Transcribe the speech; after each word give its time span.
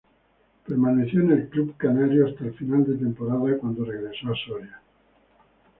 Permaneció 0.65 1.19
en 1.21 1.29
el 1.33 1.47
club 1.47 1.75
canario 1.77 2.25
hasta 2.25 2.45
el 2.45 2.55
final 2.55 2.83
de 2.87 2.95
temporada, 2.97 3.55
cuando 3.59 3.85
regresó 3.85 4.29
a 4.29 4.35
Soria. 4.35 4.81